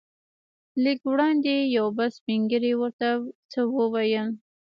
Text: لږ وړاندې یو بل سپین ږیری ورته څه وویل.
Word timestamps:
لږ 0.83 0.99
وړاندې 1.11 1.55
یو 1.77 1.87
بل 1.97 2.09
سپین 2.17 2.41
ږیری 2.51 2.73
ورته 2.81 3.07
څه 3.51 3.59
وویل. 3.77 4.27